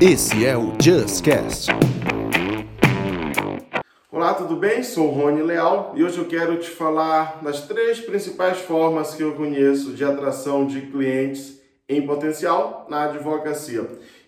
Esse 0.00 0.44
é 0.44 0.56
o 0.56 0.72
JustCast. 0.80 1.70
Olá, 4.10 4.34
tudo 4.34 4.56
bem? 4.56 4.82
Sou 4.82 5.10
Rony 5.10 5.42
Leal 5.42 5.92
e 5.96 6.04
hoje 6.04 6.18
eu 6.18 6.26
quero 6.26 6.56
te 6.58 6.68
falar 6.68 7.40
das 7.42 7.62
três 7.62 8.00
principais 8.00 8.58
formas 8.58 9.14
que 9.14 9.22
eu 9.22 9.34
conheço 9.34 9.92
de 9.92 10.04
atração 10.04 10.66
de 10.66 10.82
clientes 10.82 11.60
em 11.88 12.06
potencial 12.06 12.86
na 12.88 13.04
advocacia. 13.04 13.86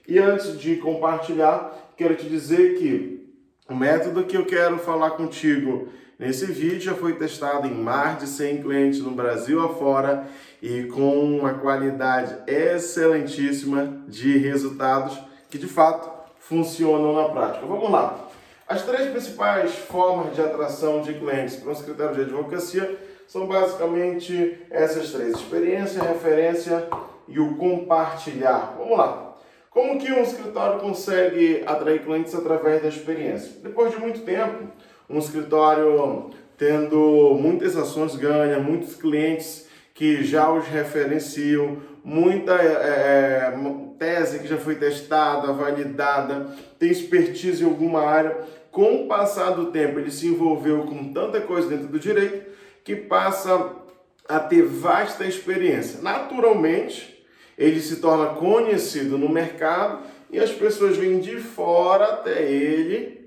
E 0.09 0.19
antes 0.19 0.59
de 0.59 0.77
compartilhar, 0.77 1.93
quero 1.97 2.15
te 2.17 2.29
dizer 2.29 2.79
que 2.79 3.29
o 3.69 3.75
método 3.75 4.25
que 4.25 4.37
eu 4.37 4.45
quero 4.45 4.79
falar 4.79 5.11
contigo 5.11 5.89
nesse 6.21 6.45
vídeo 6.45 6.83
já 6.83 6.95
foi 6.95 7.15
testado 7.15 7.67
em 7.67 7.73
mais 7.73 8.19
de 8.19 8.27
100 8.27 8.63
clientes 8.63 9.01
no 9.01 9.13
Brasil 9.13 9.65
afora 9.65 10.27
e 10.61 10.83
com 10.85 11.19
uma 11.19 11.55
qualidade 11.55 12.37
excelentíssima 12.47 14.03
de 14.07 14.37
resultados 14.37 15.19
que 15.49 15.57
de 15.57 15.67
fato 15.67 16.11
funcionam 16.39 17.15
na 17.15 17.31
prática. 17.31 17.65
Vamos 17.65 17.91
lá. 17.91 18.29
As 18.69 18.83
três 18.83 19.11
principais 19.11 19.75
formas 19.75 20.35
de 20.35 20.43
atração 20.43 21.01
de 21.01 21.15
clientes 21.15 21.57
para 21.57 21.71
um 21.71 21.73
escritório 21.73 22.15
de 22.15 22.21
advocacia 22.21 22.99
são 23.27 23.47
basicamente 23.47 24.59
essas 24.71 25.11
três: 25.11 25.35
experiência, 25.35 26.03
referência 26.03 26.87
e 27.27 27.41
o 27.41 27.57
compartilhar. 27.57 28.75
Vamos 28.77 28.99
lá. 28.99 29.37
Como 29.71 29.99
que 29.99 30.13
um 30.13 30.23
escritório 30.23 30.81
consegue 30.81 31.63
atrair 31.65 32.05
clientes 32.05 32.35
através 32.35 32.83
da 32.83 32.89
experiência? 32.89 33.53
Depois 33.63 33.93
de 33.93 33.99
muito 33.99 34.21
tempo, 34.23 34.69
um 35.11 35.19
escritório 35.19 36.31
tendo 36.57 37.37
muitas 37.41 37.77
ações 37.77 38.15
ganha, 38.15 38.61
muitos 38.61 38.95
clientes 38.95 39.67
que 39.93 40.23
já 40.23 40.51
os 40.51 40.67
referenciam, 40.67 41.79
muita 42.05 42.55
é, 42.55 43.53
tese 43.99 44.39
que 44.39 44.47
já 44.47 44.57
foi 44.57 44.77
testada, 44.77 45.53
validada, 45.53 46.55
tem 46.79 46.91
expertise 46.91 47.63
em 47.63 47.67
alguma 47.67 48.03
área. 48.03 48.37
Com 48.71 49.03
o 49.03 49.09
passar 49.09 49.51
do 49.51 49.67
tempo, 49.67 49.99
ele 49.99 50.11
se 50.11 50.29
envolveu 50.29 50.85
com 50.85 51.13
tanta 51.13 51.41
coisa 51.41 51.69
dentro 51.69 51.89
do 51.89 51.99
direito 51.99 52.49
que 52.85 52.95
passa 52.95 53.73
a 54.29 54.39
ter 54.39 54.63
vasta 54.63 55.27
experiência. 55.27 56.01
Naturalmente, 56.01 57.27
ele 57.59 57.81
se 57.81 57.97
torna 57.97 58.35
conhecido 58.35 59.19
no 59.19 59.29
mercado 59.29 60.03
e 60.31 60.39
as 60.39 60.51
pessoas 60.53 60.97
vêm 60.97 61.19
de 61.19 61.41
fora 61.41 62.05
até 62.05 62.43
ele 62.43 63.20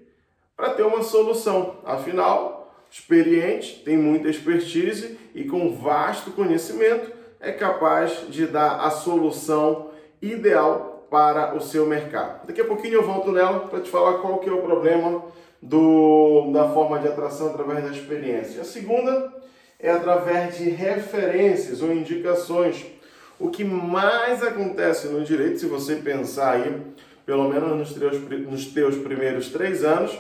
para 0.56 0.72
ter 0.72 0.84
uma 0.84 1.04
solução. 1.04 1.78
Afinal, 1.84 2.73
experiente, 2.90 3.82
tem 3.84 3.98
muita 3.98 4.30
expertise 4.30 5.18
e 5.34 5.44
com 5.45 5.76
vasto 5.76 6.32
conhecimento 6.32 7.12
é 7.40 7.52
capaz 7.52 8.26
de 8.30 8.45
dar 8.48 8.80
a 8.82 8.90
solução 8.90 9.90
ideal 10.22 11.08
para 11.10 11.56
o 11.56 11.62
seu 11.62 11.86
mercado. 11.86 12.48
Daqui 12.48 12.62
a 12.62 12.66
pouquinho 12.66 12.95
eu 12.95 13.04
volto 13.04 13.32
nela 13.32 13.68
para 13.68 13.82
te 13.82 13.90
falar 13.90 14.20
qual 14.20 14.40
que 14.40 14.50
é 14.50 14.54
o 14.54 14.62
problema 14.62 15.23
do, 15.62 16.52
da 16.52 16.70
forma 16.70 17.00
de 17.00 17.08
atração 17.08 17.50
através 17.50 17.84
da 17.84 17.92
experiência. 17.92 18.62
A 18.62 18.66
segunda 18.66 19.34
é 19.80 19.92
através 19.92 20.58
de 20.58 20.70
referências 20.70 21.82
ou 21.82 21.92
indicações 21.92 22.86
o 23.40 23.50
que 23.50 23.64
mais 23.64 24.42
acontece 24.44 25.08
no 25.08 25.23
direito, 25.23 25.60
se 25.60 25.66
você 25.66 25.98
pensar 25.98 26.54
aí, 26.54 26.82
pelo 27.26 27.50
menos 27.50 27.78
nos 27.78 27.94
teus, 27.94 28.17
nos 28.22 28.66
teus 28.67 28.95
primeiros 28.98 29.50
três 29.50 29.84
anos, 29.84 30.17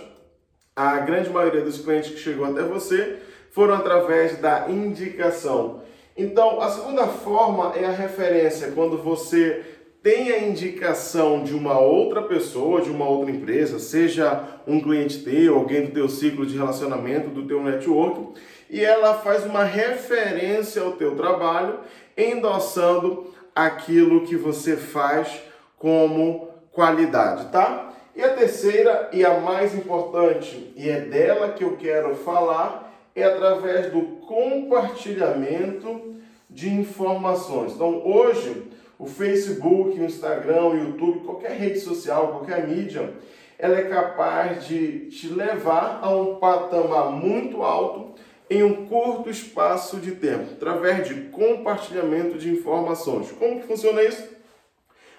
a 0.75 0.97
grande 0.99 1.29
maioria 1.29 1.61
dos 1.61 1.77
clientes 1.79 2.11
que 2.11 2.19
chegou 2.19 2.45
até 2.45 2.63
você 2.63 3.19
foram 3.51 3.75
através 3.75 4.37
da 4.37 4.69
indicação. 4.69 5.81
Então, 6.17 6.61
a 6.61 6.69
segunda 6.69 7.07
forma 7.07 7.73
é 7.75 7.85
a 7.85 7.91
referência, 7.91 8.71
quando 8.71 8.97
você 8.97 9.63
tem 10.01 10.31
a 10.31 10.39
indicação 10.39 11.43
de 11.43 11.55
uma 11.55 11.79
outra 11.79 12.23
pessoa, 12.23 12.81
de 12.81 12.89
uma 12.89 13.07
outra 13.07 13.31
empresa, 13.31 13.79
seja 13.79 14.43
um 14.67 14.81
cliente 14.81 15.23
teu, 15.23 15.55
alguém 15.55 15.85
do 15.85 15.91
teu 15.91 16.09
ciclo 16.09 16.45
de 16.45 16.57
relacionamento, 16.57 17.29
do 17.29 17.47
teu 17.47 17.63
network, 17.63 18.39
e 18.69 18.83
ela 18.83 19.13
faz 19.13 19.45
uma 19.45 19.63
referência 19.63 20.81
ao 20.81 20.93
teu 20.93 21.15
trabalho, 21.15 21.79
endossando 22.17 23.33
aquilo 23.55 24.25
que 24.25 24.35
você 24.35 24.75
faz 24.75 25.41
como 25.77 26.49
qualidade, 26.71 27.49
tá? 27.51 27.92
E 28.15 28.21
a 28.21 28.29
terceira 28.29 29.09
e 29.11 29.25
a 29.25 29.39
mais 29.39 29.73
importante, 29.73 30.71
e 30.75 30.87
é 30.87 30.99
dela 30.99 31.49
que 31.49 31.63
eu 31.63 31.75
quero 31.77 32.15
falar, 32.15 32.93
é 33.15 33.23
através 33.23 33.91
do 33.91 34.01
compartilhamento 34.27 36.13
de 36.49 36.69
informações. 36.69 37.73
Então, 37.73 38.05
hoje, 38.05 38.67
o 38.99 39.07
Facebook, 39.07 39.99
o 39.99 40.05
Instagram, 40.05 40.65
o 40.65 40.77
YouTube, 40.77 41.25
qualquer 41.25 41.53
rede 41.53 41.79
social, 41.79 42.27
qualquer 42.27 42.67
mídia, 42.67 43.13
ela 43.57 43.79
é 43.79 43.83
capaz 43.83 44.67
de 44.67 45.09
te 45.09 45.27
levar 45.29 45.99
a 46.03 46.09
um 46.09 46.35
patamar 46.35 47.11
muito 47.11 47.63
alto 47.63 48.13
em 48.49 48.61
um 48.61 48.85
curto 48.85 49.29
espaço 49.29 49.97
de 49.97 50.11
tempo, 50.11 50.53
através 50.53 51.07
de 51.07 51.15
compartilhamento 51.29 52.37
de 52.37 52.51
informações. 52.51 53.31
Como 53.31 53.59
que 53.59 53.67
funciona 53.67 54.03
isso? 54.03 54.29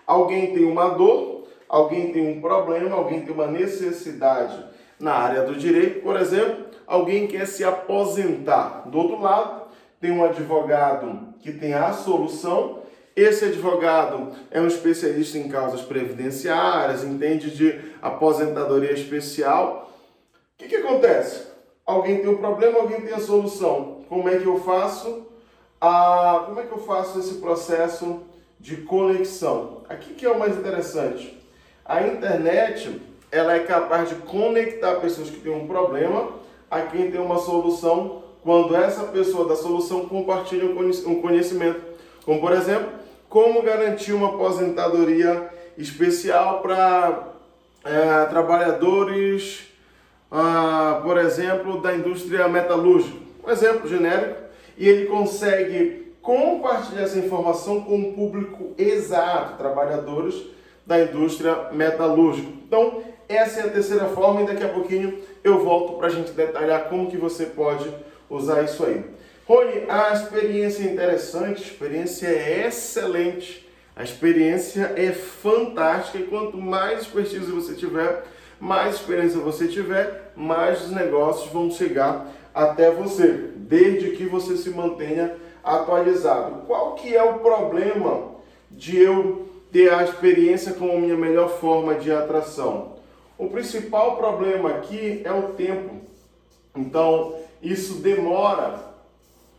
Alguém 0.07 0.53
tem 0.53 0.65
uma 0.65 0.91
dor, 0.91 1.34
alguém 1.69 2.13
tem 2.13 2.37
um 2.37 2.41
problema, 2.41 2.97
alguém 2.97 3.23
tem 3.23 3.35
uma 3.35 3.47
necessidade 3.47 4.65
na 4.99 5.13
área 5.13 5.43
do 5.43 5.57
direito, 5.57 6.03
por 6.03 6.17
exemplo, 6.17 6.67
alguém 6.87 7.27
quer 7.27 7.47
se 7.47 7.65
aposentar. 7.65 8.89
Do 8.89 8.99
outro 8.99 9.21
lado, 9.21 9.65
tem 10.01 10.13
um 10.13 10.25
advogado 10.25 11.35
que 11.41 11.53
tem 11.53 11.75
a 11.75 11.93
solução 11.93 12.85
esse 13.17 13.45
advogado 13.45 14.33
é 14.51 14.61
um 14.61 14.67
especialista 14.67 15.39
em 15.39 15.49
causas 15.49 15.83
previdenciárias, 15.83 17.05
entende 17.05 17.53
de 17.53 17.81
aposentadoria 18.03 18.91
especial. 18.91 19.89
O 20.55 20.59
que, 20.59 20.69
que 20.69 20.77
acontece? 20.77 21.47
Alguém 21.87 22.19
tem 22.19 22.29
um 22.29 22.39
problema, 22.39 22.81
alguém 22.81 23.03
tem 23.03 23.15
a 23.15 23.21
solução. 23.21 24.05
Como 24.09 24.29
é 24.29 24.39
que 24.39 24.47
eu 24.47 24.59
faço? 24.59 25.29
Como 26.47 26.59
é 26.59 26.65
que 26.65 26.73
eu 26.73 26.79
faço 26.79 27.21
esse 27.21 27.35
processo 27.35 28.23
de 28.59 28.79
conexão? 28.79 29.83
Aqui 29.89 30.15
que 30.15 30.27
é 30.27 30.31
o 30.31 30.39
mais 30.39 30.57
interessante. 30.57 31.41
A 31.85 32.07
internet 32.07 33.01
ela 33.31 33.55
é 33.55 33.61
capaz 33.61 34.09
de 34.09 34.15
conectar 34.15 34.95
pessoas 34.97 35.29
que 35.29 35.41
têm 35.41 35.53
um 35.53 35.67
problema 35.67 36.31
a 36.71 36.81
quem 36.81 37.11
tem 37.11 37.21
uma 37.21 37.39
solução 37.39 38.23
quando 38.43 38.75
essa 38.75 39.05
pessoa 39.05 39.47
da 39.49 39.57
solução 39.57 40.07
compartilha 40.07 40.67
um 40.67 41.21
conhecimento. 41.21 41.81
Como 42.25 42.41
por 42.41 42.53
exemplo, 42.53 42.89
como 43.29 43.63
garantir 43.63 44.13
uma 44.13 44.29
aposentadoria 44.29 45.51
especial 45.77 46.61
para 46.61 47.35
é, 47.85 48.25
trabalhadores, 48.27 49.69
ah, 50.31 51.01
por 51.03 51.19
exemplo, 51.19 51.83
da 51.83 51.95
indústria 51.95 52.49
metalúrgica. 52.49 53.19
Um 53.45 53.51
exemplo 53.51 53.89
genérico. 53.89 54.43
E 54.79 54.89
ele 54.89 55.07
consegue 55.07 56.15
compartilhar 56.23 57.03
essa 57.03 57.19
informação 57.19 57.83
com 57.83 58.01
o 58.01 58.13
público 58.15 58.73
exato, 58.79 59.59
trabalhadores 59.59 60.55
da 60.87 61.01
indústria 61.01 61.71
metalúrgica. 61.73 62.49
Então, 62.67 63.03
essa 63.29 63.61
é 63.61 63.65
a 63.65 63.71
terceira 63.71 64.07
forma 64.07 64.43
e 64.43 64.47
daqui 64.47 64.65
a 64.65 64.69
pouquinho 64.69 65.19
eu 65.43 65.65
volto 65.65 65.95
para 65.95 66.09
a 66.09 66.11
gente 66.11 66.33
detalhar 66.33 66.89
como 66.89 67.11
que 67.11 67.17
você 67.17 67.47
pode 67.47 67.91
usar 68.29 68.63
isso 68.63 68.85
aí. 68.85 69.05
Rony, 69.47 69.85
a 69.89 70.13
experiência 70.13 70.85
é 70.85 70.93
interessante, 70.93 71.63
a 71.63 71.67
experiência 71.67 72.27
é 72.27 72.67
excelente, 72.67 73.69
a 73.95 74.03
experiência 74.03 74.93
é 74.97 75.13
fantástica 75.13 76.19
e 76.19 76.25
quanto 76.25 76.57
mais 76.57 77.03
expertise 77.03 77.51
você 77.51 77.75
tiver, 77.75 78.25
mais 78.59 78.97
experiência 78.97 79.39
você 79.39 79.69
tiver, 79.69 80.33
mais 80.35 80.85
os 80.85 80.91
negócios 80.91 81.53
vão 81.53 81.71
chegar 81.71 82.27
até 82.55 82.91
você, 82.91 83.51
desde 83.57 84.13
que 84.13 84.25
você 84.25 84.57
se 84.57 84.71
mantenha 84.71 85.37
atualizado. 85.63 86.63
Qual 86.67 86.95
que 86.95 87.15
é 87.15 87.23
o 87.23 87.39
problema 87.39 88.35
de 88.71 88.99
eu 88.99 89.54
ter 89.75 89.93
a 89.93 90.05
experiência 90.05 90.73
como 90.73 91.01
minha 91.01 91.17
melhor 91.17 91.51
forma 91.59 91.97
de 91.97 92.11
atração? 92.11 92.95
O 93.37 93.49
principal 93.49 94.17
problema 94.17 94.71
aqui 94.71 95.21
é 95.25 95.33
o 95.33 95.49
tempo. 95.55 95.97
Então, 96.75 97.35
isso 97.61 97.95
demora 97.95 98.95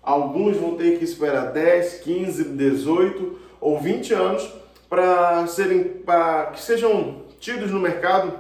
Alguns 0.06 0.56
vão 0.58 0.76
ter 0.76 1.00
que 1.00 1.04
esperar 1.04 1.52
10, 1.52 2.02
15, 2.02 2.44
18 2.44 3.40
ou 3.60 3.80
20 3.80 4.14
anos 4.14 4.54
para 4.88 5.48
serem 5.48 5.84
para 5.84 6.52
que 6.54 6.62
sejam 6.62 7.24
tidos 7.40 7.72
no 7.72 7.80
mercado 7.80 8.32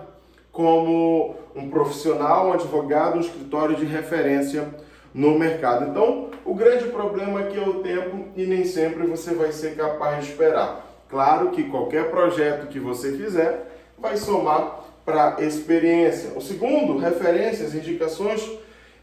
como 0.51 1.35
um 1.55 1.67
profissional, 1.71 2.49
um 2.49 2.53
advogado, 2.53 3.17
um 3.17 3.19
escritório 3.19 3.75
de 3.75 3.83
referência 3.83 4.69
no 5.11 5.39
mercado. 5.39 5.89
Então, 5.89 6.29
o 6.45 6.53
grande 6.53 6.85
problema 6.89 7.39
aqui 7.39 7.57
é 7.57 7.67
o 7.67 7.81
tempo 7.81 8.25
e 8.35 8.45
nem 8.45 8.63
sempre 8.63 9.07
você 9.07 9.33
vai 9.33 9.51
ser 9.51 9.75
capaz 9.75 10.23
de 10.23 10.31
esperar. 10.31 10.85
Claro 11.09 11.51
que 11.51 11.63
qualquer 11.63 12.09
projeto 12.09 12.67
que 12.67 12.79
você 12.79 13.11
fizer 13.17 13.93
vai 13.97 14.17
somar 14.17 14.83
para 15.05 15.37
experiência. 15.41 16.31
O 16.35 16.41
segundo, 16.41 16.97
referências, 16.97 17.75
indicações 17.75 18.41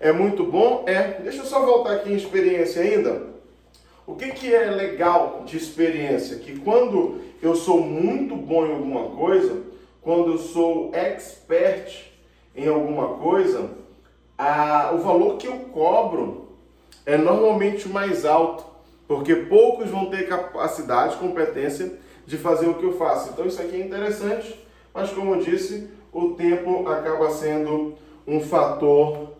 é 0.00 0.10
muito 0.10 0.44
bom 0.44 0.84
é, 0.86 1.20
deixa 1.22 1.38
eu 1.38 1.44
só 1.46 1.64
voltar 1.64 1.92
aqui 1.94 2.12
em 2.12 2.16
experiência 2.16 2.82
ainda. 2.82 3.30
O 4.04 4.16
que, 4.16 4.32
que 4.32 4.52
é 4.52 4.68
legal 4.68 5.42
de 5.46 5.56
experiência? 5.56 6.38
Que 6.38 6.58
quando 6.58 7.20
eu 7.40 7.54
sou 7.54 7.80
muito 7.80 8.34
bom 8.34 8.66
em 8.66 8.72
alguma 8.72 9.10
coisa, 9.10 9.62
quando 10.02 10.32
eu 10.32 10.38
sou 10.38 10.90
expert 10.92 12.10
em 12.54 12.66
alguma 12.66 13.14
coisa, 13.18 13.70
a, 14.36 14.90
o 14.92 14.98
valor 14.98 15.36
que 15.36 15.46
eu 15.46 15.56
cobro 15.72 16.48
é 17.06 17.16
normalmente 17.16 17.88
mais 17.88 18.24
alto, 18.24 18.64
porque 19.12 19.34
poucos 19.34 19.90
vão 19.90 20.06
ter 20.06 20.26
capacidade, 20.26 21.16
competência 21.16 21.92
de 22.26 22.38
fazer 22.38 22.66
o 22.66 22.74
que 22.74 22.84
eu 22.84 22.96
faço. 22.96 23.28
Então 23.30 23.44
isso 23.44 23.60
aqui 23.60 23.76
é 23.76 23.84
interessante, 23.84 24.58
mas 24.94 25.10
como 25.10 25.34
eu 25.34 25.42
disse, 25.42 25.90
o 26.10 26.30
tempo 26.30 26.88
acaba 26.88 27.30
sendo 27.30 27.94
um 28.26 28.40
fator 28.40 29.32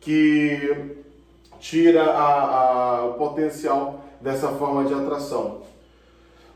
que 0.00 0.94
tira 1.60 2.04
a, 2.04 3.00
a, 3.00 3.04
o 3.04 3.14
potencial 3.14 4.02
dessa 4.18 4.48
forma 4.48 4.84
de 4.84 4.94
atração. 4.94 5.60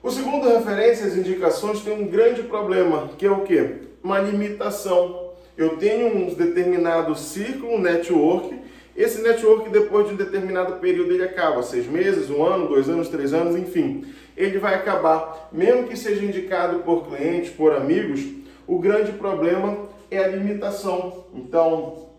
O 0.02 0.10
segundo 0.10 0.48
referência, 0.48 1.06
as 1.06 1.14
indicações, 1.14 1.82
tem 1.82 1.92
um 1.92 2.08
grande 2.08 2.42
problema, 2.42 3.10
que 3.18 3.26
é 3.26 3.30
o 3.30 3.42
que? 3.42 3.82
Uma 4.02 4.18
limitação. 4.18 5.30
Eu 5.58 5.76
tenho 5.76 6.16
um 6.16 6.32
determinado 6.32 7.14
círculo, 7.14 7.78
network, 7.78 8.61
esse 8.94 9.22
network, 9.22 9.70
depois 9.70 10.06
de 10.06 10.14
um 10.14 10.16
determinado 10.16 10.74
período, 10.74 11.12
ele 11.12 11.24
acaba. 11.24 11.62
Seis 11.62 11.86
meses, 11.86 12.28
um 12.28 12.44
ano, 12.44 12.68
dois 12.68 12.88
anos, 12.88 13.08
três 13.08 13.32
anos, 13.32 13.56
enfim. 13.56 14.04
Ele 14.36 14.58
vai 14.58 14.74
acabar. 14.74 15.48
Mesmo 15.50 15.88
que 15.88 15.96
seja 15.96 16.24
indicado 16.24 16.80
por 16.80 17.06
clientes, 17.06 17.50
por 17.50 17.72
amigos, 17.72 18.20
o 18.66 18.78
grande 18.78 19.12
problema 19.12 19.88
é 20.10 20.18
a 20.18 20.28
limitação. 20.28 21.24
Então, 21.34 22.10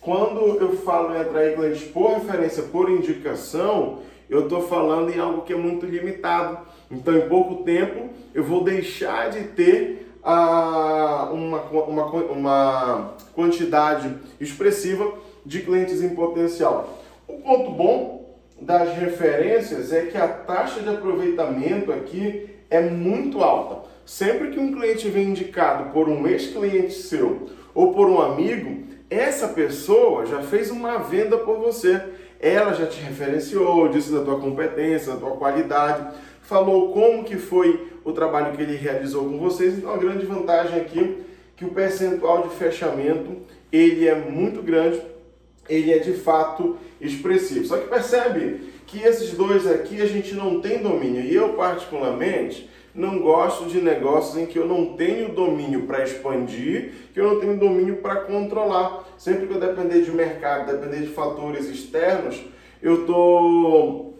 quando 0.00 0.58
eu 0.60 0.76
falo 0.76 1.14
em 1.14 1.20
atrair 1.20 1.56
clientes 1.56 1.82
por 1.84 2.12
referência, 2.12 2.62
por 2.64 2.88
indicação, 2.88 3.98
eu 4.30 4.44
estou 4.44 4.62
falando 4.62 5.10
em 5.10 5.18
algo 5.18 5.42
que 5.42 5.52
é 5.52 5.56
muito 5.56 5.86
limitado. 5.86 6.58
Então, 6.88 7.16
em 7.16 7.28
pouco 7.28 7.64
tempo, 7.64 8.10
eu 8.32 8.44
vou 8.44 8.62
deixar 8.62 9.30
de 9.30 9.44
ter 9.48 10.18
ah, 10.22 11.30
uma, 11.32 11.62
uma, 11.62 12.04
uma 12.06 13.14
quantidade 13.34 14.14
expressiva 14.40 15.12
de 15.44 15.60
clientes 15.60 16.02
em 16.02 16.10
potencial. 16.10 17.02
O 17.26 17.34
ponto 17.34 17.70
bom 17.70 18.36
das 18.60 18.96
referências 18.96 19.92
é 19.92 20.02
que 20.02 20.16
a 20.16 20.28
taxa 20.28 20.80
de 20.80 20.88
aproveitamento 20.88 21.92
aqui 21.92 22.48
é 22.70 22.80
muito 22.80 23.42
alta. 23.42 23.88
Sempre 24.06 24.50
que 24.50 24.58
um 24.58 24.72
cliente 24.72 25.08
vem 25.08 25.28
indicado 25.28 25.90
por 25.92 26.08
um 26.08 26.26
ex-cliente 26.26 26.92
seu 26.92 27.48
ou 27.74 27.92
por 27.92 28.08
um 28.08 28.20
amigo, 28.20 28.84
essa 29.08 29.48
pessoa 29.48 30.26
já 30.26 30.42
fez 30.42 30.70
uma 30.70 30.98
venda 30.98 31.38
por 31.38 31.58
você. 31.58 32.02
Ela 32.40 32.74
já 32.74 32.86
te 32.86 33.00
referenciou, 33.00 33.88
disse 33.88 34.12
da 34.12 34.22
tua 34.22 34.38
competência, 34.38 35.12
da 35.12 35.18
tua 35.18 35.32
qualidade, 35.32 36.14
falou 36.42 36.92
como 36.92 37.24
que 37.24 37.36
foi 37.36 37.90
o 38.04 38.12
trabalho 38.12 38.54
que 38.54 38.62
ele 38.62 38.76
realizou 38.76 39.24
com 39.24 39.38
vocês. 39.38 39.78
Então 39.78 39.92
a 39.92 39.96
grande 39.96 40.26
vantagem 40.26 40.78
aqui 40.78 41.00
é 41.00 41.24
que 41.56 41.64
o 41.64 41.70
percentual 41.70 42.42
de 42.42 42.54
fechamento 42.54 43.36
ele 43.72 44.06
é 44.06 44.14
muito 44.14 44.62
grande, 44.62 45.00
ele 45.68 45.92
é 45.92 45.98
de 45.98 46.12
fato 46.12 46.76
expressivo. 47.00 47.66
Só 47.66 47.76
que 47.78 47.88
percebe 47.88 48.72
que 48.86 49.02
esses 49.02 49.32
dois 49.32 49.66
aqui 49.66 50.00
a 50.00 50.06
gente 50.06 50.34
não 50.34 50.60
tem 50.60 50.82
domínio. 50.82 51.22
E 51.22 51.34
eu 51.34 51.54
particularmente 51.54 52.68
não 52.94 53.18
gosto 53.18 53.66
de 53.66 53.80
negócios 53.80 54.36
em 54.36 54.46
que 54.46 54.58
eu 54.58 54.66
não 54.66 54.94
tenho 54.94 55.34
domínio 55.34 55.82
para 55.82 56.04
expandir, 56.04 56.92
que 57.12 57.20
eu 57.20 57.24
não 57.24 57.40
tenho 57.40 57.58
domínio 57.58 57.96
para 57.96 58.16
controlar. 58.16 59.04
Sempre 59.18 59.46
que 59.46 59.54
eu 59.54 59.60
depender 59.60 60.02
de 60.02 60.12
mercado, 60.12 60.70
depender 60.70 61.00
de 61.00 61.12
fatores 61.12 61.66
externos, 61.66 62.40
eu 62.80 63.00
estou 63.00 64.14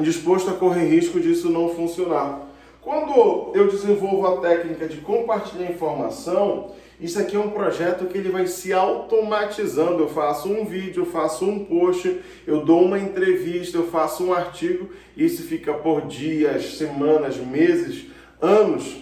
disposto 0.00 0.50
a 0.50 0.54
correr 0.54 0.86
risco 0.86 1.20
disso 1.20 1.50
não 1.50 1.68
funcionar. 1.68 2.45
Quando 2.86 3.50
eu 3.52 3.66
desenvolvo 3.66 4.24
a 4.28 4.40
técnica 4.40 4.86
de 4.86 4.98
compartilhar 4.98 5.68
informação, 5.68 6.70
isso 7.00 7.18
aqui 7.18 7.34
é 7.34 7.38
um 7.40 7.50
projeto 7.50 8.06
que 8.06 8.16
ele 8.16 8.28
vai 8.28 8.46
se 8.46 8.72
automatizando. 8.72 10.04
Eu 10.04 10.08
faço 10.08 10.48
um 10.48 10.64
vídeo, 10.64 11.02
eu 11.02 11.06
faço 11.06 11.44
um 11.44 11.64
post, 11.64 12.20
eu 12.46 12.64
dou 12.64 12.84
uma 12.84 12.96
entrevista, 12.96 13.76
eu 13.76 13.88
faço 13.88 14.26
um 14.26 14.32
artigo, 14.32 14.90
isso 15.16 15.42
fica 15.42 15.74
por 15.74 16.02
dias, 16.02 16.76
semanas, 16.76 17.36
meses, 17.38 18.06
anos, 18.40 18.98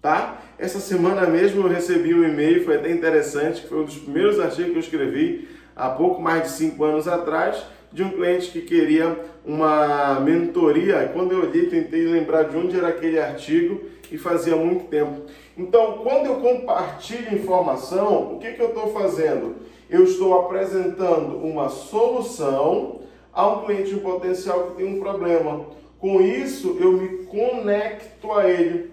tá? 0.00 0.40
Essa 0.58 0.80
semana 0.80 1.26
mesmo 1.26 1.60
eu 1.60 1.68
recebi 1.68 2.14
um 2.14 2.24
e-mail, 2.24 2.64
foi 2.64 2.76
até 2.76 2.90
interessante, 2.90 3.60
que 3.60 3.68
foi 3.68 3.80
um 3.80 3.84
dos 3.84 3.98
primeiros 3.98 4.40
artigos 4.40 4.70
que 4.70 4.76
eu 4.76 4.80
escrevi 4.80 5.48
há 5.76 5.90
pouco 5.90 6.22
mais 6.22 6.44
de 6.44 6.50
cinco 6.52 6.82
anos 6.84 7.06
atrás, 7.06 7.66
de 7.94 8.02
um 8.02 8.10
cliente 8.10 8.50
que 8.50 8.60
queria 8.60 9.16
uma 9.46 10.18
mentoria. 10.18 11.08
Quando 11.12 11.30
eu 11.30 11.48
li, 11.48 11.68
tentei 11.68 12.04
lembrar 12.06 12.42
de 12.42 12.56
onde 12.56 12.76
era 12.76 12.88
aquele 12.88 13.20
artigo 13.20 13.82
e 14.10 14.18
fazia 14.18 14.56
muito 14.56 14.86
tempo. 14.88 15.22
Então, 15.56 15.98
quando 16.02 16.26
eu 16.26 16.34
compartilho 16.36 17.32
informação, 17.32 18.34
o 18.34 18.38
que, 18.40 18.50
que 18.50 18.60
eu 18.60 18.70
estou 18.70 18.92
fazendo? 18.92 19.54
Eu 19.88 20.02
estou 20.02 20.40
apresentando 20.40 21.36
uma 21.36 21.68
solução 21.68 23.00
a 23.32 23.46
um 23.46 23.64
cliente 23.64 23.94
em 23.94 23.98
potencial 23.98 24.70
que 24.70 24.82
tem 24.82 24.96
um 24.96 25.00
problema. 25.00 25.64
Com 26.00 26.20
isso, 26.20 26.76
eu 26.80 26.92
me 26.92 27.26
conecto 27.26 28.32
a 28.32 28.50
ele. 28.50 28.92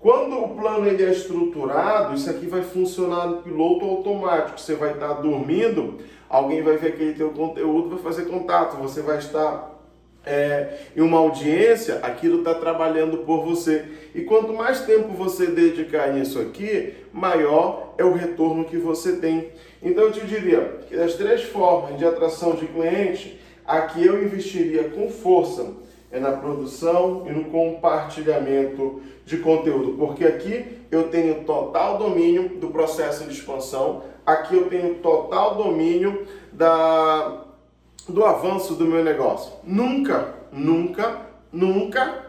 Quando 0.00 0.38
o 0.38 0.48
plano 0.48 0.86
ele 0.86 1.02
é 1.04 1.10
estruturado, 1.10 2.14
isso 2.14 2.28
aqui 2.28 2.46
vai 2.46 2.62
funcionar 2.62 3.26
no 3.28 3.42
piloto 3.42 3.84
automático. 3.84 4.60
Você 4.60 4.74
vai 4.74 4.92
estar 4.92 5.14
dormindo, 5.14 5.98
alguém 6.28 6.62
vai 6.62 6.76
ver 6.76 6.88
aquele 6.88 7.14
teu 7.14 7.30
conteúdo, 7.30 7.90
vai 7.90 7.98
fazer 7.98 8.26
contato, 8.26 8.76
você 8.76 9.00
vai 9.00 9.18
estar 9.18 9.74
é, 10.24 10.78
em 10.96 11.00
uma 11.00 11.18
audiência, 11.18 12.00
aquilo 12.02 12.38
está 12.38 12.54
trabalhando 12.54 13.18
por 13.18 13.44
você. 13.44 13.84
E 14.14 14.22
quanto 14.22 14.52
mais 14.52 14.80
tempo 14.80 15.08
você 15.12 15.46
dedicar 15.46 16.12
nisso 16.12 16.40
aqui, 16.40 16.94
maior 17.12 17.94
é 17.96 18.04
o 18.04 18.12
retorno 18.12 18.64
que 18.64 18.76
você 18.76 19.16
tem. 19.16 19.48
Então 19.82 20.04
eu 20.04 20.12
te 20.12 20.26
diria 20.26 20.80
que 20.88 20.96
das 20.96 21.14
três 21.14 21.44
formas 21.44 21.98
de 21.98 22.04
atração 22.04 22.56
de 22.56 22.66
cliente, 22.66 23.40
aqui 23.64 24.04
eu 24.04 24.22
investiria 24.22 24.84
com 24.90 25.08
força 25.10 25.86
é 26.10 26.20
na 26.20 26.32
produção 26.32 27.24
e 27.26 27.32
no 27.32 27.46
compartilhamento 27.46 29.02
de 29.24 29.38
conteúdo, 29.38 29.96
porque 29.98 30.24
aqui 30.24 30.64
eu 30.90 31.08
tenho 31.08 31.44
total 31.44 31.98
domínio 31.98 32.48
do 32.60 32.68
processo 32.68 33.24
de 33.24 33.32
expansão, 33.32 34.04
aqui 34.26 34.56
eu 34.56 34.68
tenho 34.68 34.96
total 34.96 35.54
domínio 35.54 36.26
da 36.52 37.44
do 38.08 38.24
avanço 38.24 38.74
do 38.74 38.84
meu 38.84 39.02
negócio. 39.02 39.52
Nunca, 39.64 40.34
nunca, 40.52 41.22
nunca 41.52 42.24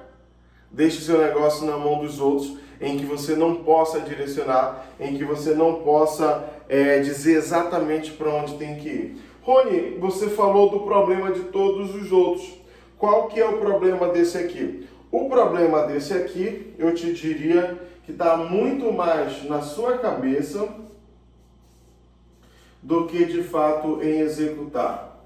deixe 0.71 1.01
seu 1.01 1.19
negócio 1.19 1.65
na 1.65 1.77
mão 1.77 1.99
dos 1.99 2.19
outros 2.19 2.57
em 2.79 2.97
que 2.97 3.05
você 3.05 3.35
não 3.35 3.55
possa 3.55 3.99
direcionar, 4.01 4.85
em 4.99 5.17
que 5.17 5.23
você 5.23 5.53
não 5.53 5.75
possa 5.81 6.43
é, 6.69 6.99
dizer 6.99 7.35
exatamente 7.37 8.11
para 8.11 8.29
onde 8.29 8.55
tem 8.55 8.75
que 8.75 8.89
ir. 8.89 9.17
Rony, 9.41 9.97
você 9.99 10.29
falou 10.29 10.69
do 10.69 10.81
problema 10.81 11.31
de 11.31 11.41
todos 11.45 11.95
os 11.95 12.11
outros. 12.11 12.53
Qual 12.97 13.27
que 13.27 13.39
é 13.39 13.47
o 13.47 13.57
problema 13.57 14.09
desse 14.09 14.37
aqui? 14.37 14.87
O 15.11 15.29
problema 15.29 15.83
desse 15.83 16.13
aqui, 16.13 16.73
eu 16.77 16.93
te 16.93 17.13
diria 17.13 17.77
que 18.05 18.11
está 18.11 18.35
muito 18.35 18.91
mais 18.91 19.43
na 19.45 19.61
sua 19.61 19.97
cabeça 19.97 20.67
do 22.81 23.05
que 23.05 23.25
de 23.25 23.43
fato 23.43 23.99
em 24.01 24.19
executar. 24.19 25.17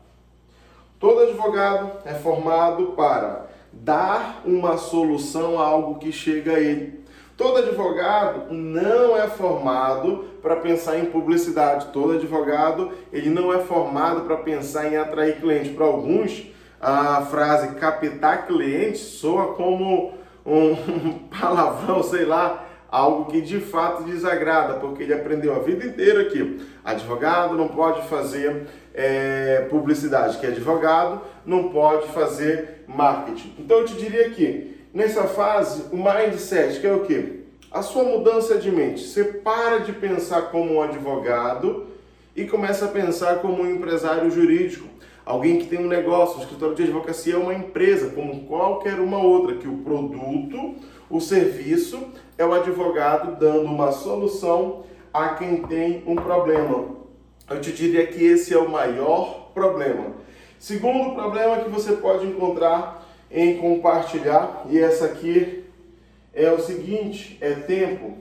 Todo 1.00 1.22
advogado 1.22 1.92
é 2.06 2.14
formado 2.14 2.88
para 2.96 3.48
dar 3.72 4.42
uma 4.46 4.78
solução 4.78 5.60
a 5.60 5.66
algo 5.66 6.00
que 6.00 6.12
chega 6.12 6.54
a 6.54 6.60
ele. 6.60 7.02
Todo 7.36 7.58
advogado 7.58 8.54
não 8.54 9.18
é 9.18 9.28
formado 9.28 10.26
para 10.44 10.58
pensar 10.58 11.00
em 11.00 11.06
publicidade. 11.06 11.88
Todo 11.88 12.14
advogado 12.14 12.92
ele 13.12 13.30
não 13.32 13.52
é 13.52 13.60
formado 13.60 14.22
para 14.22 14.38
pensar 14.38 14.92
em 14.92 14.98
atrair 14.98 15.40
clientes. 15.40 15.74
Para 15.74 15.86
alguns, 15.86 16.46
a 16.80 17.22
frase 17.26 17.76
captar 17.76 18.46
clientes 18.46 19.02
soa 19.02 19.54
como 19.54 20.14
um 20.46 21.20
palavrão, 21.40 22.04
sei 22.04 22.26
lá, 22.26 22.66
algo 22.92 23.32
que 23.32 23.40
de 23.40 23.62
fato 23.62 24.04
desagrada, 24.04 24.74
porque 24.74 25.04
ele 25.04 25.14
aprendeu 25.14 25.56
a 25.56 25.60
vida 25.60 25.86
inteira 25.86 26.26
que 26.26 26.60
advogado 26.84 27.56
não 27.56 27.70
pode 27.70 28.06
fazer 28.10 28.68
é, 28.94 29.66
publicidade, 29.70 30.38
que 30.38 30.46
advogado 30.46 31.22
não 31.46 31.70
pode 31.70 32.10
fazer 32.10 32.84
marketing. 32.88 33.56
Então 33.58 33.80
eu 33.80 33.86
te 33.86 33.94
diria 33.94 34.30
que 34.30 34.76
nessa 34.94 35.24
fase 35.24 35.86
o 35.94 35.96
mindset, 35.96 36.82
que 36.82 36.88
é 36.88 36.94
o 36.94 37.04
que? 37.04 37.46
A 37.72 37.82
sua 37.82 38.04
mudança 38.04 38.58
de 38.58 38.70
mente. 38.70 39.02
Você 39.08 39.24
para 39.24 39.80
de 39.80 39.94
pensar 39.94 40.52
como 40.52 40.74
um 40.74 40.82
advogado 40.82 41.88
e 42.36 42.44
começa 42.46 42.86
a 42.86 42.90
pensar 42.90 43.38
como 43.38 43.64
um 43.64 43.72
empresário 43.72 44.30
jurídico. 44.30 44.90
Alguém 45.26 45.60
que 45.60 45.68
tem 45.68 45.80
um 45.80 45.88
negócio, 45.88 46.40
o 46.40 46.42
escritório 46.42 46.76
de 46.76 46.84
advocacia 46.84 47.36
é 47.36 47.38
uma 47.38 47.54
empresa, 47.54 48.10
como 48.10 48.42
qualquer 48.48 49.00
uma 49.00 49.20
outra, 49.20 49.56
que 49.56 49.68
o 49.68 49.78
produto, 49.78 50.76
o 51.12 51.20
serviço 51.20 52.12
é 52.38 52.46
o 52.46 52.54
advogado 52.54 53.38
dando 53.40 53.66
uma 53.66 53.92
solução 53.92 54.84
a 55.14 55.30
quem 55.30 55.64
tem 55.64 56.04
um 56.08 56.16
problema. 56.16 56.96
Eu 57.50 57.60
te 57.60 57.72
diria 57.72 58.08
que 58.08 58.24
esse 58.24 58.54
é 58.54 58.58
o 58.58 58.70
maior 58.70 59.52
problema. 59.54 60.14
Segundo 60.58 61.14
problema 61.14 61.58
que 61.58 61.70
você 61.70 61.94
pode 61.94 62.26
encontrar 62.26 63.06
em 63.30 63.58
compartilhar, 63.58 64.66
e 64.70 64.80
essa 64.80 65.06
aqui 65.06 65.66
é 66.34 66.50
o 66.52 66.60
seguinte, 66.60 67.38
é 67.42 67.52
tempo. 67.52 68.18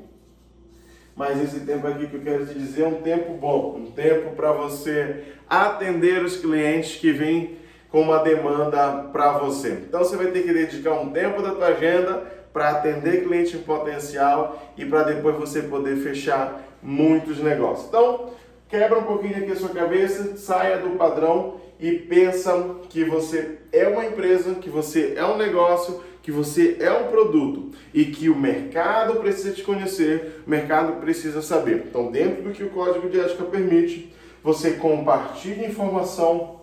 Mas 1.14 1.40
esse 1.40 1.60
tempo 1.60 1.86
aqui 1.86 2.06
que 2.06 2.14
eu 2.14 2.22
quero 2.22 2.46
te 2.46 2.54
dizer 2.54 2.82
é 2.82 2.88
um 2.88 3.02
tempo 3.02 3.34
bom, 3.34 3.76
um 3.76 3.90
tempo 3.90 4.34
para 4.34 4.52
você 4.52 5.24
atender 5.48 6.24
os 6.24 6.36
clientes 6.36 6.96
que 6.96 7.12
vêm 7.12 7.58
com 7.90 8.00
uma 8.00 8.18
demanda 8.18 9.08
para 9.12 9.38
você. 9.38 9.84
Então 9.86 10.00
você 10.00 10.16
vai 10.16 10.28
ter 10.28 10.42
que 10.42 10.52
dedicar 10.52 10.92
um 10.92 11.10
tempo 11.10 11.42
da 11.42 11.50
tua 11.52 11.66
agenda 11.66 12.39
para 12.52 12.70
atender 12.70 13.24
cliente 13.24 13.56
potencial 13.58 14.72
e 14.76 14.84
para 14.84 15.04
depois 15.04 15.36
você 15.36 15.62
poder 15.62 15.96
fechar 15.96 16.62
muitos 16.82 17.38
negócios. 17.38 17.88
Então, 17.88 18.30
quebra 18.68 18.98
um 18.98 19.04
pouquinho 19.04 19.36
aqui 19.36 19.52
a 19.52 19.56
sua 19.56 19.70
cabeça, 19.70 20.36
saia 20.36 20.78
do 20.78 20.96
padrão 20.96 21.60
e 21.78 21.92
pensa 21.92 22.76
que 22.88 23.04
você 23.04 23.58
é 23.72 23.88
uma 23.88 24.04
empresa, 24.04 24.54
que 24.54 24.68
você 24.68 25.14
é 25.16 25.24
um 25.24 25.36
negócio, 25.36 26.02
que 26.22 26.30
você 26.30 26.76
é 26.80 26.90
um 26.92 27.08
produto 27.08 27.70
e 27.94 28.04
que 28.04 28.28
o 28.28 28.36
mercado 28.36 29.16
precisa 29.20 29.52
te 29.52 29.62
conhecer, 29.62 30.42
o 30.46 30.50
mercado 30.50 31.00
precisa 31.00 31.40
saber. 31.40 31.84
Então, 31.88 32.10
dentro 32.10 32.42
do 32.42 32.50
que 32.50 32.62
o 32.62 32.70
código 32.70 33.08
de 33.08 33.18
ética 33.18 33.44
permite, 33.44 34.14
você 34.42 34.72
compartilha 34.72 35.66
informação 35.66 36.60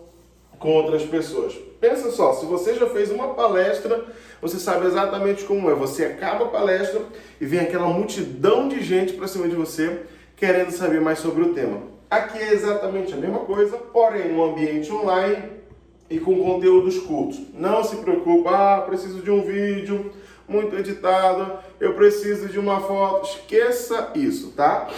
com 0.58 0.72
outras 0.72 1.02
pessoas. 1.04 1.54
Pensa 1.80 2.10
só, 2.10 2.32
se 2.32 2.46
você 2.46 2.74
já 2.74 2.86
fez 2.88 3.10
uma 3.10 3.34
palestra, 3.34 4.04
você 4.40 4.58
sabe 4.58 4.86
exatamente 4.86 5.44
como 5.44 5.70
é. 5.70 5.74
Você 5.74 6.04
acaba 6.04 6.44
a 6.44 6.48
palestra 6.48 7.00
e 7.40 7.46
vem 7.46 7.60
aquela 7.60 7.86
multidão 7.86 8.68
de 8.68 8.82
gente 8.82 9.14
para 9.14 9.28
cima 9.28 9.48
de 9.48 9.54
você 9.54 10.02
querendo 10.36 10.70
saber 10.70 11.00
mais 11.00 11.18
sobre 11.18 11.42
o 11.42 11.52
tema. 11.52 11.82
Aqui 12.08 12.38
é 12.38 12.52
exatamente 12.52 13.12
a 13.12 13.16
mesma 13.16 13.40
coisa, 13.40 13.76
porém 13.76 14.32
no 14.32 14.44
ambiente 14.44 14.90
online 14.92 15.58
e 16.08 16.18
com 16.18 16.42
conteúdos 16.42 16.98
curtos. 16.98 17.40
Não 17.52 17.84
se 17.84 17.96
preocupe, 17.96 18.48
ah, 18.48 18.82
preciso 18.86 19.20
de 19.20 19.30
um 19.30 19.42
vídeo 19.42 20.10
muito 20.46 20.74
editado, 20.76 21.58
eu 21.78 21.94
preciso 21.94 22.48
de 22.48 22.58
uma 22.58 22.80
foto. 22.80 23.28
Esqueça 23.28 24.12
isso, 24.14 24.52
tá? 24.52 24.88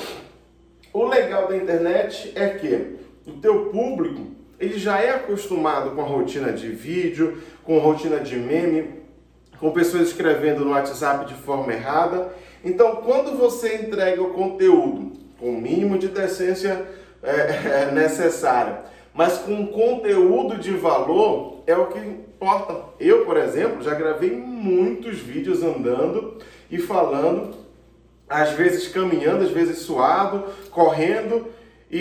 O 0.93 1.05
legal 1.05 1.49
da 1.49 1.57
internet 1.57 2.33
é 2.37 2.49
que 2.51 2.97
o 3.27 3.33
teu 3.33 3.67
público 3.67 4.29
ele 4.61 4.79
já 4.79 5.01
é 5.01 5.11
acostumado 5.11 5.93
com 5.93 6.03
a 6.03 6.05
rotina 6.05 6.53
de 6.53 6.69
vídeo, 6.69 7.43
com 7.65 7.79
a 7.79 7.81
rotina 7.81 8.21
de 8.21 8.37
meme, 8.37 9.01
com 9.61 9.71
pessoas 9.71 10.09
escrevendo 10.09 10.65
no 10.65 10.71
WhatsApp 10.71 11.27
de 11.27 11.35
forma 11.35 11.73
errada. 11.73 12.33
Então, 12.65 12.97
quando 12.97 13.37
você 13.37 13.77
entrega 13.77 14.23
o 14.23 14.31
conteúdo 14.31 15.13
com 15.39 15.51
o 15.51 15.61
mínimo 15.61 15.99
de 15.99 16.09
decência 16.09 16.87
é, 17.23 17.31
é, 17.93 18.91
mas 19.13 19.39
com 19.39 19.67
conteúdo 19.67 20.57
de 20.57 20.73
valor, 20.73 21.63
é 21.67 21.77
o 21.77 21.87
que 21.87 21.99
importa. 21.99 22.85
Eu, 22.99 23.25
por 23.27 23.37
exemplo, 23.37 23.83
já 23.83 23.95
gravei 23.95 24.31
muitos 24.31 25.19
vídeos 25.19 25.63
andando 25.63 26.39
e 26.71 26.79
falando, 26.79 27.55
às 28.29 28.51
vezes 28.53 28.89
caminhando, 28.89 29.45
às 29.45 29.51
vezes 29.51 29.79
suado, 29.79 30.45
correndo 30.71 31.49
e, 31.91 31.99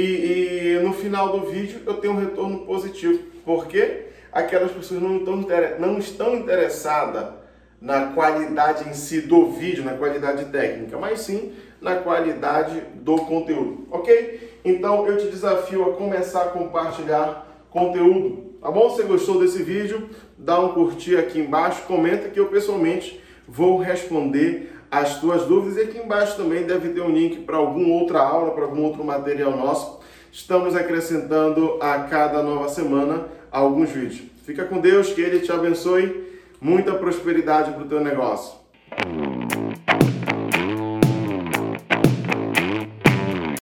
e, 0.78 0.80
no 0.84 0.94
final 0.94 1.38
do 1.38 1.50
vídeo 1.50 1.82
eu 1.86 1.96
tenho 1.96 2.14
um 2.14 2.20
retorno 2.20 2.60
positivo, 2.60 3.20
porque 3.44 4.06
aquelas 4.32 4.72
pessoas 4.72 5.02
não 5.02 5.18
estão, 5.18 5.36
não 5.80 5.98
estão 5.98 6.36
interessadas 6.36 7.39
na 7.82 8.08
qualidade 8.08 8.90
em 8.90 8.94
si 8.94 9.22
do 9.22 9.52
vídeo, 9.52 9.84
na 9.84 9.94
qualidade 9.94 10.46
técnica, 10.46 10.98
mas 10.98 11.22
sim 11.22 11.54
na 11.82 11.96
qualidade 11.96 12.82
do 12.96 13.18
conteúdo, 13.18 13.88
ok? 13.90 14.60
Então 14.66 15.08
eu 15.08 15.18
te 15.18 15.28
desafio 15.28 15.90
a 15.90 15.96
começar 15.96 16.44
a 16.44 16.50
compartilhar 16.50 17.48
conteúdo, 17.70 18.56
tá 18.62 18.70
bom? 18.70 18.90
Se 18.90 19.04
gostou 19.04 19.40
desse 19.40 19.64
vídeo, 19.64 20.10
dá 20.38 20.60
um 20.60 20.74
curtir 20.74 21.16
aqui 21.18 21.40
embaixo, 21.40 21.84
comenta 21.84 22.28
que 22.28 22.40
eu 22.40 22.48
pessoalmente 22.48 23.22
vou 23.48 23.78
responder 23.78 24.74
as 24.92 25.20
tuas 25.20 25.46
dúvidas 25.46 25.78
e 25.78 25.82
aqui 25.82 26.00
embaixo 26.00 26.36
também 26.36 26.64
deve 26.64 26.90
ter 26.90 27.02
um 27.02 27.10
link 27.10 27.42
para 27.42 27.58
alguma 27.58 27.94
outra 27.96 28.20
aula, 28.20 28.52
para 28.52 28.64
algum 28.64 28.84
outro 28.84 29.04
material 29.04 29.56
nosso. 29.56 30.00
Estamos 30.32 30.76
acrescentando 30.76 31.78
a 31.80 32.00
cada 32.00 32.44
nova 32.44 32.68
semana 32.70 33.28
alguns 33.52 33.90
vídeos. 33.90 34.22
Fica 34.46 34.66
com 34.66 34.80
Deus, 34.80 35.14
que 35.14 35.22
Ele 35.22 35.40
te 35.40 35.52
abençoe. 35.52 36.29
Muita 36.62 36.94
prosperidade 36.94 37.72
para 37.72 37.84
o 37.84 37.88
teu 37.88 38.02
negócio. 38.02 38.60